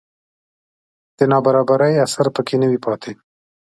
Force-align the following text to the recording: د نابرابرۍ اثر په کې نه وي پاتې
د 1.17 1.19
نابرابرۍ 1.31 1.93
اثر 2.05 2.25
په 2.35 2.41
کې 2.47 2.55
نه 2.61 2.67
وي 2.71 2.79
پاتې 2.85 3.13